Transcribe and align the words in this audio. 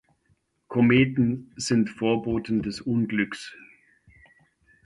Kometen 0.67 1.53
sind 1.57 1.91
Vorboten 1.91 2.63
des 2.63 2.81
Unglücks. 2.81 3.55